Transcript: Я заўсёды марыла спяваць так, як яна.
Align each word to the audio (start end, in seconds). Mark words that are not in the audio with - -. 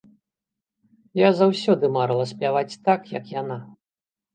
Я 1.21 1.29
заўсёды 1.41 1.85
марыла 2.01 2.25
спяваць 2.33 2.69
так, 2.91 3.01
як 3.21 3.25
яна. 3.41 3.65